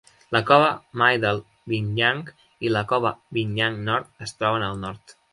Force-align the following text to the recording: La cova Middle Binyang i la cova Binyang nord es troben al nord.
La 0.35 0.39
cova 0.45 0.69
Middle 1.01 1.67
Binyang 1.73 2.23
i 2.67 2.71
la 2.75 2.81
cova 2.93 3.11
Binyang 3.39 3.77
nord 3.91 4.27
es 4.29 4.33
troben 4.41 4.65
al 4.71 4.81
nord. 4.87 5.15